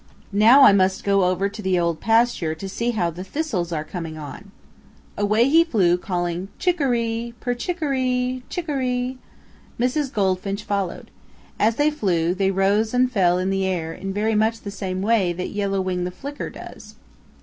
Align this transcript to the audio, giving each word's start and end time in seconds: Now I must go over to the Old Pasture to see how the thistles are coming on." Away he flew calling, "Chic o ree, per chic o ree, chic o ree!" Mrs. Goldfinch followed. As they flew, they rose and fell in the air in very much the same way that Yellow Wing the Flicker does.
Now 0.33 0.63
I 0.63 0.73
must 0.73 1.03
go 1.03 1.25
over 1.25 1.47
to 1.47 1.61
the 1.61 1.77
Old 1.77 1.99
Pasture 1.99 2.55
to 2.55 2.67
see 2.67 2.89
how 2.89 3.11
the 3.11 3.23
thistles 3.23 3.71
are 3.71 3.83
coming 3.83 4.17
on." 4.17 4.49
Away 5.15 5.47
he 5.47 5.63
flew 5.63 5.95
calling, 5.95 6.47
"Chic 6.57 6.81
o 6.81 6.85
ree, 6.87 7.35
per 7.39 7.53
chic 7.55 7.83
o 7.83 7.85
ree, 7.87 8.41
chic 8.49 8.67
o 8.67 8.73
ree!" 8.73 9.19
Mrs. 9.79 10.11
Goldfinch 10.11 10.63
followed. 10.63 11.11
As 11.59 11.75
they 11.75 11.91
flew, 11.91 12.33
they 12.33 12.49
rose 12.49 12.95
and 12.95 13.11
fell 13.11 13.37
in 13.37 13.51
the 13.51 13.67
air 13.67 13.93
in 13.93 14.11
very 14.11 14.33
much 14.33 14.61
the 14.61 14.71
same 14.71 15.03
way 15.03 15.33
that 15.33 15.51
Yellow 15.51 15.81
Wing 15.81 16.03
the 16.05 16.09
Flicker 16.09 16.49
does. 16.49 16.95